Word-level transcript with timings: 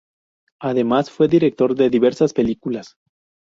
Además 0.59 1.11
fue 1.11 1.27
director 1.27 1.75
de 1.75 1.91
diversas 1.91 2.33
películas. 2.33 2.95